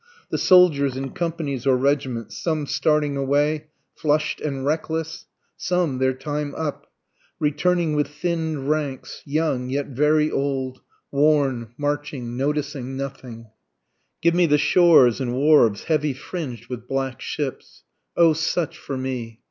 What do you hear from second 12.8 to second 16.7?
nothing;) Give me the shores and wharves heavy fringed